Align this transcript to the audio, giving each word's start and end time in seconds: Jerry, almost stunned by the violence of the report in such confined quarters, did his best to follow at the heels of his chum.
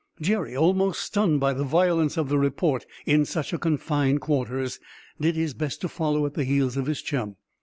Jerry, 0.19 0.57
almost 0.57 0.99
stunned 0.99 1.39
by 1.41 1.53
the 1.53 1.63
violence 1.63 2.17
of 2.17 2.27
the 2.27 2.39
report 2.39 2.87
in 3.05 3.23
such 3.23 3.53
confined 3.59 4.19
quarters, 4.19 4.79
did 5.19 5.35
his 5.35 5.53
best 5.53 5.79
to 5.81 5.87
follow 5.87 6.25
at 6.25 6.33
the 6.33 6.43
heels 6.43 6.75
of 6.75 6.87
his 6.87 7.03
chum. 7.03 7.35